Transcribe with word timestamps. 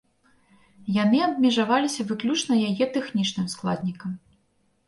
Яны 1.03 1.19
абмежаваліся 1.25 2.05
выключна 2.13 2.53
яе 2.71 2.85
тэхнічным 2.97 3.47
складнікам. 3.55 4.11